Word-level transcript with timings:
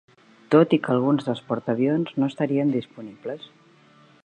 Tot 0.53 0.71
i 0.77 0.79
que 0.85 0.93
alguns 0.93 1.27
dels 1.27 1.43
portaavions 1.51 2.17
no 2.23 2.31
estarien 2.33 2.75
disponibles. 2.79 3.49